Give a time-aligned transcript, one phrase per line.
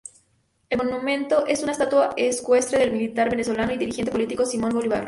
[0.71, 4.99] El monumento es una estatua ecuestre del militar venezolano y dirigente político Simón Bolívar.